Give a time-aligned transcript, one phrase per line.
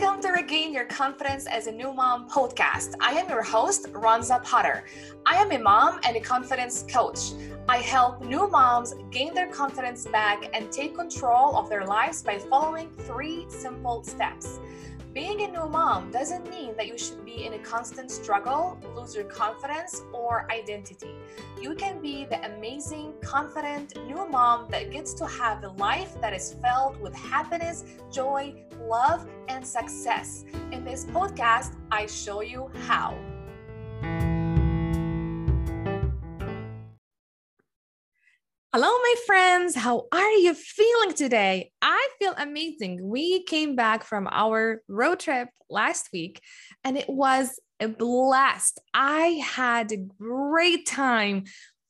[0.00, 2.94] Welcome to Regain Your Confidence as a New Mom podcast.
[3.00, 4.84] I am your host, Ronza Potter.
[5.26, 7.32] I am a mom and a confidence coach.
[7.70, 12.38] I help new moms gain their confidence back and take control of their lives by
[12.38, 14.58] following three simple steps.
[15.12, 19.14] Being a new mom doesn't mean that you should be in a constant struggle, lose
[19.14, 21.14] your confidence, or identity.
[21.60, 26.32] You can be the amazing, confident new mom that gets to have a life that
[26.32, 30.46] is filled with happiness, joy, love, and success.
[30.72, 33.14] In this podcast, I show you how.
[38.80, 39.74] Hello, my friends.
[39.74, 41.72] How are you feeling today?
[41.82, 43.00] I feel amazing.
[43.02, 46.40] We came back from our road trip last week
[46.84, 48.80] and it was a blast.
[48.94, 51.42] I had a great time.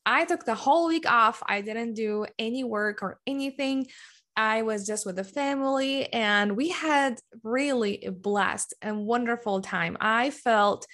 [0.07, 1.43] I took the whole week off.
[1.47, 3.89] I didn't do any work or anything.
[4.35, 9.99] I was just with the family and we had really a blast and wonderful time.
[10.01, 10.87] I felt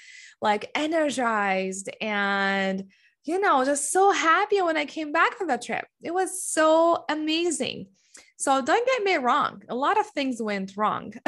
[0.43, 2.83] like energized and
[3.25, 5.87] you know, just so happy when I came back from the trip.
[6.03, 7.87] It was so amazing.
[8.37, 11.15] So don't get me wrong, a lot of things went wrong.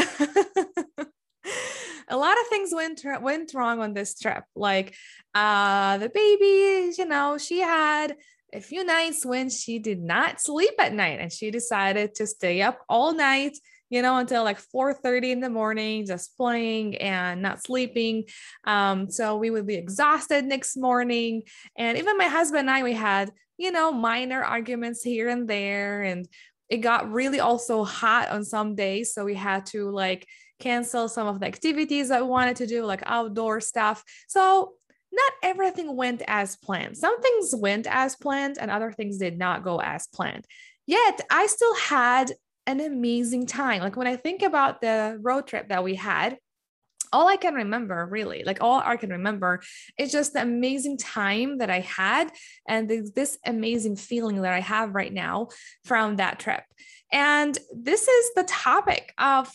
[2.09, 4.45] a lot of things went went wrong on this trip.
[4.55, 4.95] Like
[5.35, 8.17] uh the baby, you know, she had
[8.53, 12.63] a few nights when she did not sleep at night and she decided to stay
[12.63, 13.57] up all night
[13.91, 18.25] you know, until like 4:30 in the morning, just playing and not sleeping.
[18.65, 21.43] Um, so we would be exhausted next morning.
[21.77, 26.03] And even my husband and I, we had, you know, minor arguments here and there.
[26.03, 26.29] And
[26.69, 29.15] it got really also hot on some days.
[29.15, 30.27] So we had to like
[30.59, 34.03] cancel some of the activities that we wanted to do, like outdoor stuff.
[34.27, 34.73] So
[35.13, 36.97] not everything went as planned.
[36.97, 40.45] Some things went as planned and other things did not go as planned.
[40.87, 42.33] Yet I still had
[42.67, 43.81] an amazing time.
[43.81, 46.39] Like when I think about the road trip that we had,
[47.13, 49.63] all I can remember, really, like all I can remember,
[49.99, 52.31] is just the amazing time that I had
[52.69, 55.49] and this amazing feeling that I have right now
[55.85, 56.65] from that trip.
[57.13, 59.53] And this is the topic of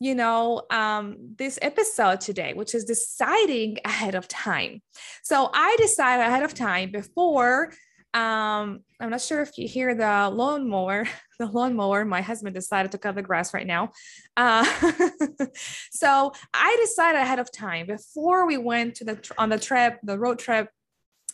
[0.00, 4.82] you know um, this episode today which is deciding ahead of time
[5.22, 7.72] so i decided ahead of time before
[8.14, 11.06] um, I'm not sure if you hear the lawnmower,
[11.38, 12.04] the lawnmower.
[12.04, 13.90] My husband decided to cut the grass right now.
[14.36, 14.64] Uh,
[15.90, 20.18] so I decided ahead of time before we went to the on the trip, the
[20.18, 20.68] road trip.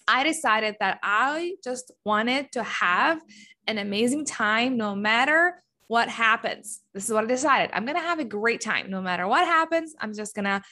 [0.08, 3.20] I decided that I just wanted to have
[3.66, 6.80] an amazing time no matter what happens.
[6.94, 7.70] This is what I decided.
[7.74, 9.94] I'm to have a great time no matter what happens.
[10.00, 10.62] I'm just to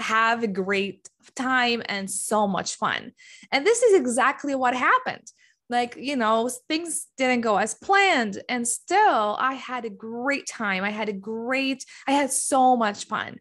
[0.00, 3.12] have a great time and so much fun.
[3.52, 5.30] And this is exactly what happened.
[5.68, 8.42] Like, you know, things didn't go as planned.
[8.48, 10.82] And still, I had a great time.
[10.82, 13.38] I had a great, I had so much fun.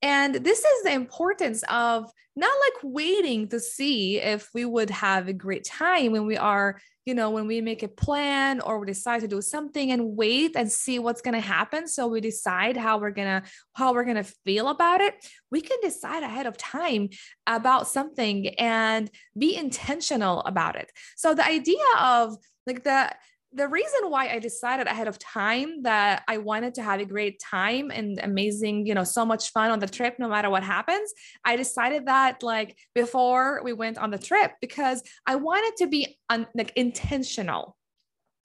[0.00, 5.28] And this is the importance of not like waiting to see if we would have
[5.28, 8.86] a great time when we are, you know, when we make a plan or we
[8.86, 11.86] decide to do something and wait and see what's going to happen.
[11.86, 15.14] So we decide how we're going to, how we're going to feel about it.
[15.50, 17.10] We can decide ahead of time
[17.46, 20.90] about something and be intentional about it.
[21.16, 23.10] So the idea of like the,
[23.54, 27.40] the reason why I decided ahead of time that I wanted to have a great
[27.40, 31.12] time and amazing, you know, so much fun on the trip, no matter what happens,
[31.44, 36.18] I decided that like before we went on the trip because I wanted to be
[36.28, 37.76] un- like intentional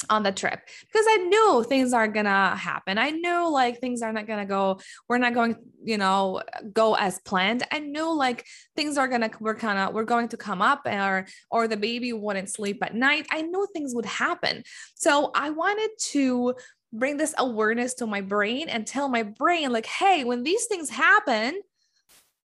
[0.09, 2.97] on the trip because I knew things are gonna happen.
[2.97, 7.19] I knew like things are not gonna go, we're not going, you know, go as
[7.19, 7.63] planned.
[7.71, 8.45] I knew like
[8.75, 12.13] things are gonna we're kind of we're going to come up or or the baby
[12.13, 13.27] wouldn't sleep at night.
[13.29, 14.63] I knew things would happen.
[14.95, 16.55] So I wanted to
[16.91, 20.89] bring this awareness to my brain and tell my brain, like, hey, when these things
[20.89, 21.61] happen,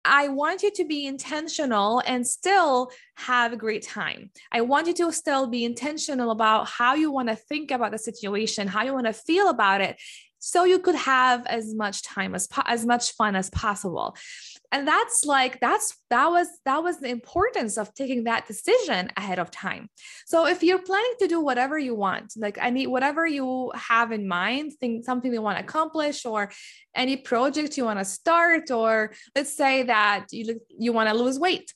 [0.09, 4.31] I want you to be intentional and still have a great time.
[4.51, 7.99] I want you to still be intentional about how you want to think about the
[7.99, 10.01] situation, how you want to feel about it,
[10.39, 14.17] so you could have as much time as po- as much fun as possible
[14.73, 19.39] and that's like that's that was that was the importance of taking that decision ahead
[19.39, 19.89] of time
[20.27, 24.13] so if you're planning to do whatever you want like i need whatever you have
[24.13, 26.51] in mind think something you want to accomplish or
[26.95, 31.39] any project you want to start or let's say that you you want to lose
[31.39, 31.73] weight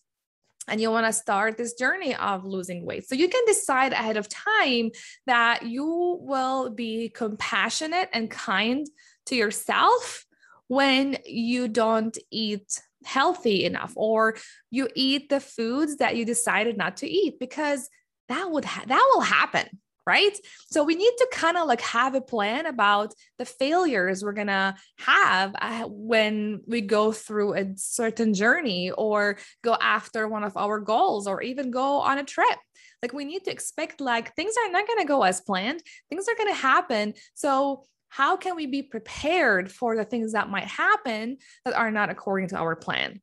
[0.68, 3.08] and you want to start this journey of losing weight.
[3.08, 4.90] So you can decide ahead of time
[5.26, 8.86] that you will be compassionate and kind
[9.26, 10.24] to yourself
[10.72, 14.36] when you don't eat healthy enough or
[14.70, 17.90] you eat the foods that you decided not to eat because
[18.30, 19.68] that would ha- that will happen
[20.04, 20.36] right?
[20.68, 24.74] So we need to kind of like have a plan about the failures we're to
[24.98, 30.80] have uh, when we go through a certain journey or go after one of our
[30.80, 32.58] goals or even go on a trip.
[33.00, 35.84] Like we need to expect like things are not to go as planned.
[36.10, 37.14] Things are to happen.
[37.34, 42.10] So how can we be prepared for the things that might happen that are not
[42.10, 43.22] according to our plan?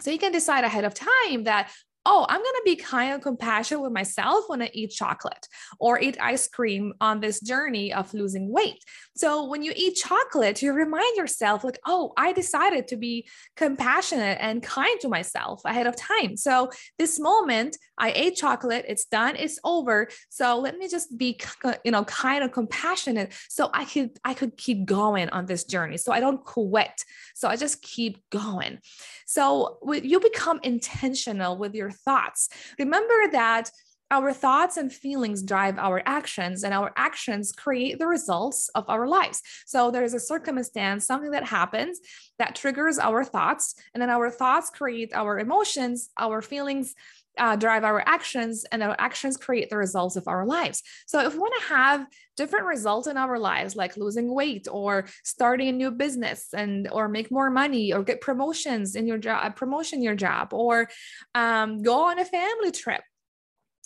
[0.00, 1.70] So you can decide ahead of time that,
[2.10, 5.46] oh, I'm going to be kind of compassionate with myself when I eat chocolate
[5.78, 8.82] or eat ice cream on this journey of losing weight.
[9.14, 14.38] So when you eat chocolate, you remind yourself, like, oh, I decided to be compassionate
[14.40, 16.38] and kind to myself ahead of time.
[16.38, 20.08] So this moment, I ate chocolate, it's done, it's over.
[20.30, 21.38] So let me just be,
[21.84, 25.98] you know, kind of compassionate so I could I could keep going on this journey.
[25.98, 27.04] So I don't quit.
[27.34, 28.78] So I just keep going.
[29.26, 32.48] So you become intentional with your thoughts.
[32.78, 33.70] Remember that
[34.10, 39.06] our thoughts and feelings drive our actions, and our actions create the results of our
[39.06, 39.42] lives.
[39.66, 42.00] So there's a circumstance, something that happens
[42.38, 46.94] that triggers our thoughts, and then our thoughts create our emotions, our feelings
[47.38, 50.82] uh, drive our actions, and our actions create the results of our lives.
[51.06, 52.06] So, if we want to have
[52.36, 57.08] different results in our lives, like losing weight, or starting a new business, and or
[57.08, 60.88] make more money, or get promotions in your job, promotion your job, or
[61.34, 63.02] um, go on a family trip,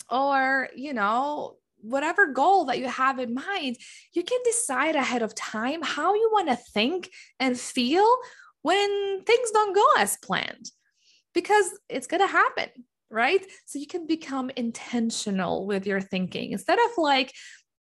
[0.09, 3.75] or you know whatever goal that you have in mind,
[4.13, 7.09] you can decide ahead of time how you want to think
[7.39, 8.07] and feel
[8.61, 10.71] when things don't go as planned
[11.33, 12.69] because it's going to happen
[13.13, 13.45] right?
[13.65, 17.31] So you can become intentional with your thinking instead of like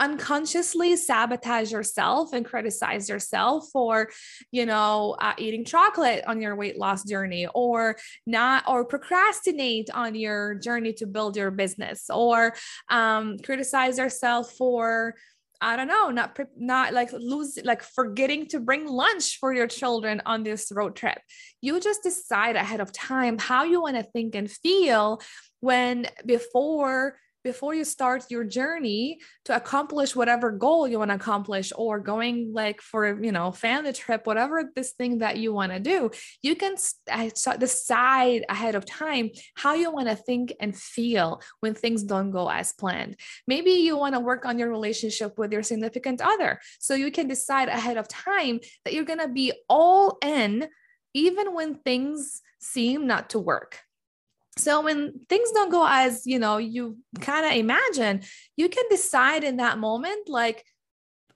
[0.01, 4.09] unconsciously sabotage yourself and criticize yourself for
[4.49, 7.95] you know uh, eating chocolate on your weight loss journey or
[8.25, 12.55] not or procrastinate on your journey to build your business or
[12.89, 15.13] um, criticize yourself for
[15.61, 20.21] I don't know, not not like lose like forgetting to bring lunch for your children
[20.25, 21.19] on this road trip.
[21.61, 25.21] You just decide ahead of time how you want to think and feel
[25.59, 31.71] when before before you start your journey to accomplish whatever goal you want to accomplish
[31.75, 35.79] or going like for you know family trip whatever this thing that you want to
[35.79, 36.09] do
[36.41, 36.75] you can
[37.59, 42.49] decide ahead of time how you want to think and feel when things don't go
[42.49, 43.17] as planned.
[43.47, 47.27] Maybe you want to work on your relationship with your significant other so you can
[47.27, 50.67] decide ahead of time that you're going to be all in
[51.13, 53.79] even when things seem not to work
[54.57, 58.21] so when things don't go as you know you kind of imagine
[58.57, 60.65] you can decide in that moment like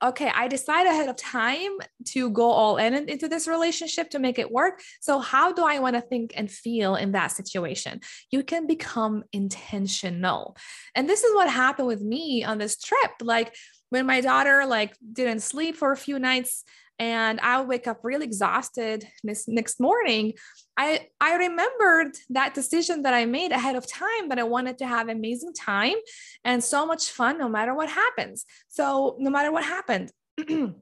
[0.03, 1.71] okay i decide ahead of time
[2.05, 4.81] to go all in into this relationship to make it work.
[5.01, 8.01] So how do i want to think and feel in that situation?
[8.31, 10.55] You can become intentional.
[10.95, 13.11] And this is what happened with me on this trip.
[13.21, 13.55] Like
[13.89, 16.63] when my daughter like didn't sleep for a few nights
[16.99, 20.33] and I would wake up really exhausted this next morning.
[20.77, 24.87] I I remembered that decision that I made ahead of time that I wanted to
[24.87, 25.95] have amazing time
[26.43, 28.45] and so much fun no matter what happens.
[28.67, 30.11] So no matter what happened,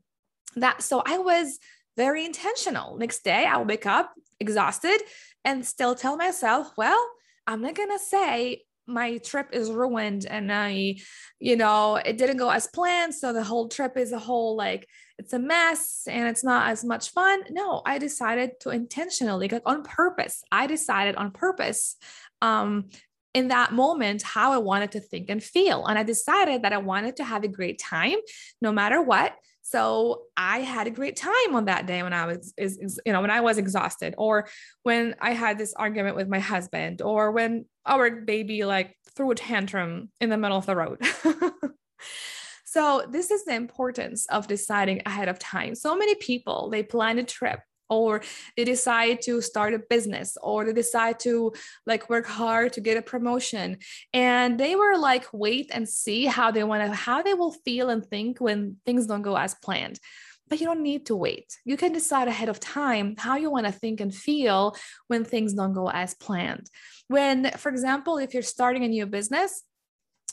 [0.55, 1.59] that so I was
[1.97, 2.97] very intentional.
[2.97, 5.01] Next day I would wake up exhausted
[5.45, 7.03] and still tell myself, well,
[7.47, 10.97] I'm not gonna say my trip is ruined and I,
[11.39, 13.15] you know, it didn't go as planned.
[13.15, 14.87] So the whole trip is a whole like
[15.17, 17.43] it's a mess and it's not as much fun.
[17.49, 21.97] No, I decided to intentionally, like on purpose, I decided on purpose
[22.41, 22.89] um,
[23.33, 25.85] in that moment how I wanted to think and feel.
[25.85, 28.17] And I decided that I wanted to have a great time
[28.61, 29.33] no matter what.
[29.65, 33.13] So I had a great time on that day when I was, is, is, you
[33.13, 34.49] know, when I was exhausted, or
[34.83, 39.35] when I had this argument with my husband, or when our baby like threw a
[39.35, 40.99] tantrum in the middle of the road.
[42.65, 45.75] so this is the importance of deciding ahead of time.
[45.75, 47.59] So many people they plan a trip
[47.89, 48.21] or
[48.57, 51.53] they decide to start a business or they decide to
[51.85, 53.77] like work hard to get a promotion
[54.13, 57.89] and they were like wait and see how they want to how they will feel
[57.89, 59.99] and think when things don't go as planned
[60.47, 61.57] but you don't need to wait.
[61.65, 64.75] You can decide ahead of time how you want to think and feel
[65.07, 66.69] when things don't go as planned.
[67.07, 69.63] When, for example, if you're starting a new business,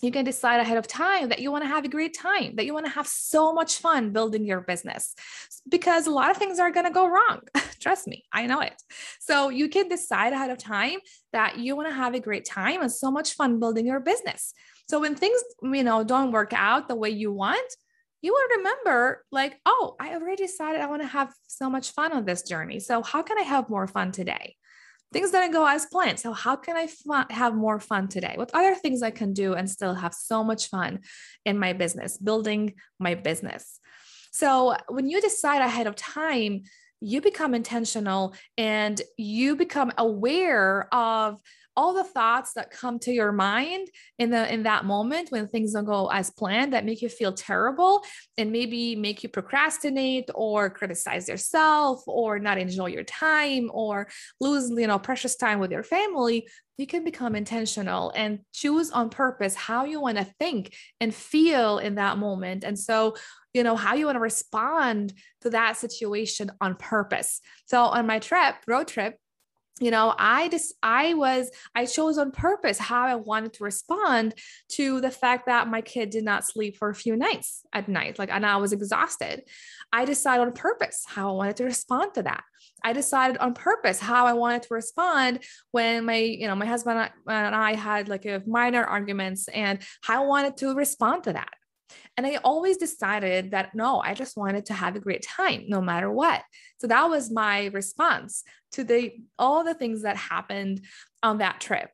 [0.03, 2.65] you can decide ahead of time that you want to have a great time, that
[2.65, 5.15] you want to have so much fun building your business
[5.69, 7.41] because a lot of things are going to go wrong.
[7.81, 8.75] Trust me, I know it.
[9.21, 10.99] So you can decide ahead of time
[11.33, 14.55] that you want to have a great time and so much fun building your business.
[14.89, 17.77] So when things, you know, don't work out the way you want,
[18.23, 22.13] you will remember like, oh, I already decided I want to have so much fun
[22.13, 22.81] on this journey.
[22.81, 24.57] So how can I have more fun today?
[25.13, 26.21] things didn't go as planned.
[26.21, 26.89] So, how can I
[27.31, 28.35] have more fun today?
[28.37, 31.01] What other things I can do and still have so much fun
[31.45, 33.81] in my business, building my business?
[34.33, 36.63] So, when you decide ahead of time,
[37.01, 41.41] you become intentional and you become aware of
[41.81, 45.73] all the thoughts that come to your mind in the in that moment when things
[45.73, 48.05] don't go as planned that make you feel terrible
[48.37, 54.07] and maybe make you procrastinate or criticize yourself or not enjoy your time or
[54.43, 56.47] lose you know precious time with your family
[56.77, 61.77] you can become intentional and choose on purpose how you want to think and feel
[61.77, 62.65] in that moment.
[62.65, 63.17] And so
[63.53, 67.41] you know how you want to respond to that situation on purpose.
[67.67, 69.20] So on my trip road trip
[69.81, 74.35] you know i just i was i chose on purpose how i wanted to respond
[74.69, 78.19] to the fact that my kid did not sleep for a few nights at night
[78.19, 79.43] like and i was exhausted.
[79.93, 82.45] I decided on purpose how i wanted to respond to that.
[82.85, 87.11] I decided on purpose how i wanted to respond when my you know my husband
[87.27, 91.51] and i had like a minor arguments and how i wanted to respond to that
[92.21, 95.81] and I always decided that no, I just wanted to have a great time no
[95.81, 96.43] matter what.
[96.79, 100.83] So that was my response to the all the things that happened
[101.23, 101.89] on that trip.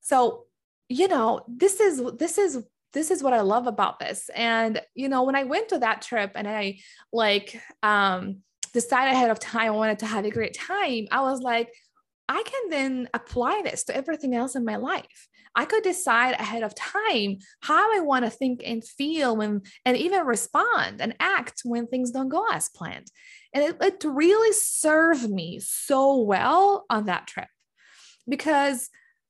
[0.00, 0.44] So,
[0.88, 2.62] you know, this is this is
[2.92, 4.30] this is what I love about this.
[4.32, 6.78] And you know, when I went to that trip and I
[7.12, 11.40] like um decided ahead of time I wanted to have a great time, I was
[11.40, 11.68] like,
[12.28, 15.28] I can then apply this to everything else in my life.
[15.54, 19.96] I could decide ahead of time how I want to think and feel when, and
[19.96, 23.08] even respond and act when things don't go as planned.
[23.52, 27.48] And it, it really served me so well on that trip
[28.28, 28.88] because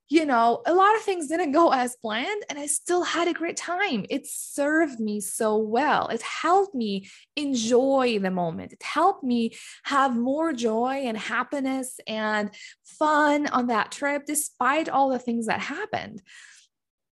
[0.09, 3.33] you know, a lot of things didn't go as planned, and I still had a
[3.33, 4.05] great time.
[4.11, 6.09] It served me so well.
[6.09, 8.73] It helped me enjoy the moment.
[8.75, 12.51] It helped me have more joy and happiness and
[12.85, 16.21] fun on that trip, despite all the things that happened.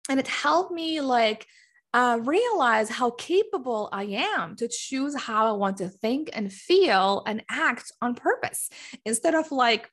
[0.09, 1.47] And it helped me, like,
[1.93, 7.23] uh, realize how capable I am to choose how I want to think and feel
[7.27, 8.71] and act on purpose
[9.05, 9.91] instead of like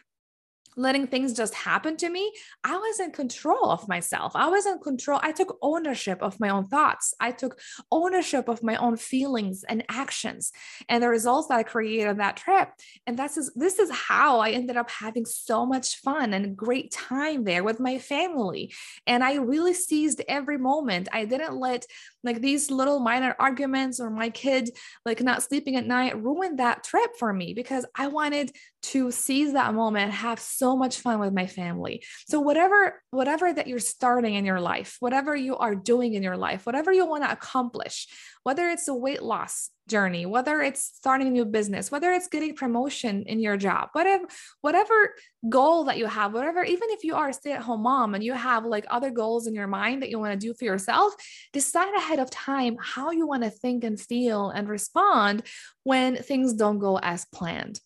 [0.78, 2.32] letting things just happen to me,
[2.64, 4.34] I was in control of myself.
[4.36, 5.20] I was in control.
[5.22, 7.14] I took ownership of my own thoughts.
[7.20, 7.60] I took
[7.92, 10.52] ownership of my own feelings and actions
[10.88, 12.70] and the results that I created on that trip.
[13.06, 17.44] And that's this is how I ended up having so much fun and great time
[17.44, 18.74] there with my family.
[19.06, 21.10] And I really seized every moment.
[21.12, 21.86] I didn't let
[22.28, 24.70] like these little minor arguments or my kid
[25.06, 28.52] like not sleeping at night ruined that trip for me because I wanted
[28.84, 32.04] to seize that moment, have so much fun with my family.
[32.28, 36.38] So whatever whatever that you're starting in your life, whatever you are doing in your
[36.38, 38.08] life, whatever you want to accomplish,
[38.44, 42.56] whether it's a weight loss journey, whether it's starting a new business, whether it's getting
[42.56, 44.26] promotion in your job, whatever
[44.62, 45.16] whatever
[45.50, 48.66] goal that you have, whatever even if you are a stay-at-home mom and you have
[48.66, 51.14] like other goals in your mind that you want to do for yourself,
[51.54, 55.44] decide ahead of time how you want to think and feel and respond
[55.84, 57.80] when things don't go as planned.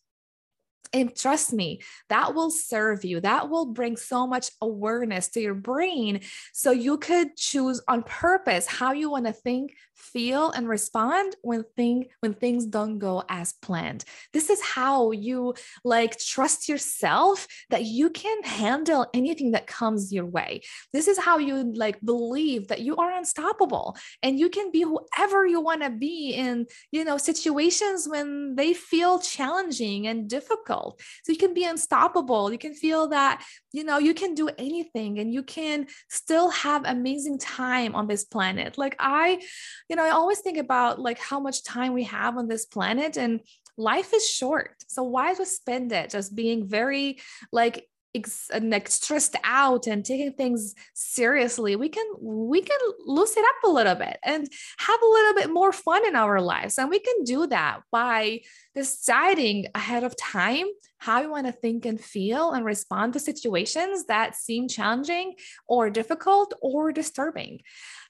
[0.93, 3.21] And trust me, that will serve you.
[3.21, 6.21] That will bring so much awareness to your brain.
[6.53, 11.63] So you could choose on purpose how you want to think, feel, and respond when
[11.77, 14.03] thing when things don't go as planned.
[14.33, 15.53] This is how you
[15.85, 20.61] like trust yourself that you can handle anything that comes your way.
[20.91, 25.45] This is how you like believe that you are unstoppable and you can be whoever
[25.45, 30.80] you want to be in, you know, situations when they feel challenging and difficult
[31.23, 32.51] so you can be unstoppable.
[32.51, 36.83] You can feel that, you know, you can do anything and you can still have
[36.85, 38.77] amazing time on this planet.
[38.77, 39.41] Like I,
[39.89, 43.17] you know, I always think about like how much time we have on this planet
[43.17, 43.41] and
[43.77, 44.75] life is short.
[44.87, 47.19] So why just spend it just being very
[47.51, 53.69] like ex- like stressed out and taking things seriously we can we can loosen up
[53.69, 56.99] a little bit and have a little bit more fun in our lives and we
[56.99, 58.39] can do that by
[58.75, 60.67] deciding ahead of time
[61.01, 65.33] how you want to think and feel and respond to situations that seem challenging
[65.67, 67.59] or difficult or disturbing.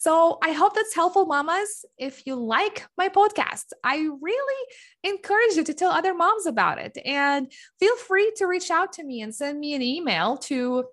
[0.02, 1.86] So I hope that's helpful, mamas.
[1.98, 4.66] If you like my podcast, I really
[5.06, 9.06] encourage you to tell other moms about it and feel free to reach out to
[9.06, 10.84] me and send me an email to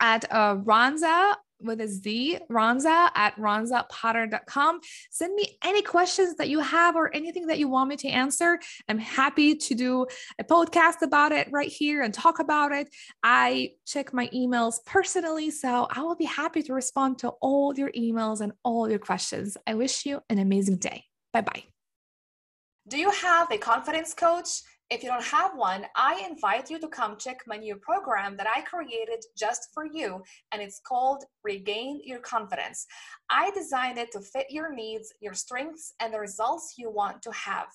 [0.00, 4.80] at uh, Ronza with a Z, Ronza at ronzapotter.com.
[5.10, 8.58] Send me any questions that you have or anything that you want me to answer.
[8.88, 10.06] I'm happy to do
[10.38, 12.88] a podcast about it right here and talk about it.
[13.22, 17.90] I check my emails personally, so I will be happy to respond to all your
[17.92, 19.56] emails and all your questions.
[19.66, 21.04] I wish you an amazing day.
[21.32, 21.64] Bye bye.
[22.86, 24.60] Do you have a confidence coach?
[24.90, 28.46] If you don't have one, I invite you to come check my new program that
[28.46, 30.22] I created just for you,
[30.52, 32.86] and it's called Regain Your Confidence.
[33.30, 37.32] I designed it to fit your needs, your strengths, and the results you want to
[37.32, 37.66] have.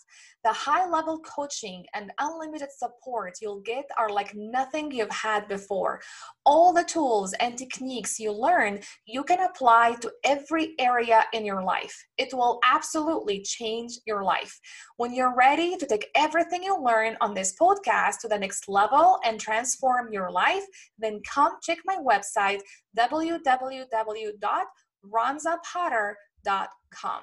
[0.43, 6.01] The high level coaching and unlimited support you'll get are like nothing you've had before.
[6.45, 11.63] All the tools and techniques you learn, you can apply to every area in your
[11.63, 11.95] life.
[12.17, 14.59] It will absolutely change your life.
[14.97, 19.19] When you're ready to take everything you learn on this podcast to the next level
[19.25, 20.63] and transform your life,
[20.97, 22.59] then come check my website
[25.05, 27.21] www.ronzapotter.com.